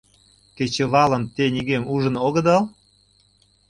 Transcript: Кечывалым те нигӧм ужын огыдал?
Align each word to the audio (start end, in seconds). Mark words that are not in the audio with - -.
Кечывалым 0.57 1.23
те 1.35 1.43
нигӧм 1.53 1.83
ужын 1.93 2.15
огыдал? 2.25 2.63